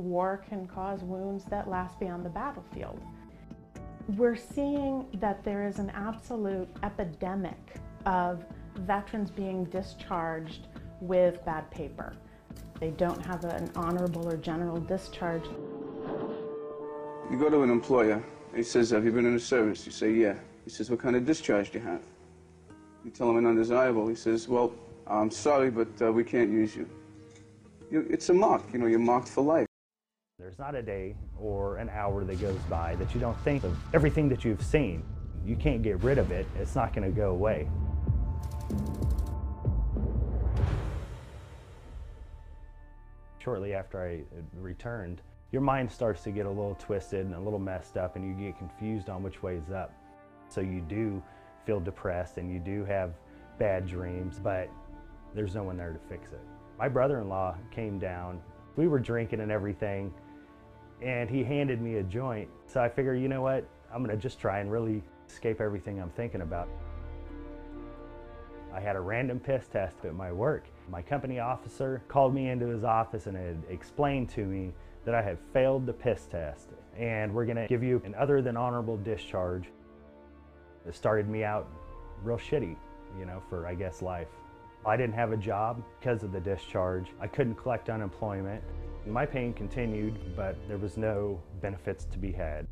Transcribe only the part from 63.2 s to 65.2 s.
you know what? I'm gonna just try and really